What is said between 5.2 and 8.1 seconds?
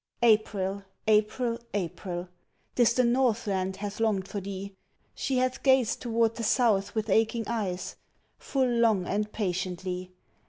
hath gazed toward the South with aching eyes